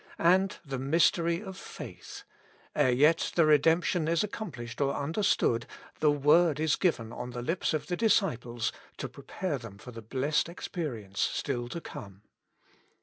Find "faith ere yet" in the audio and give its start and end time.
1.55-3.33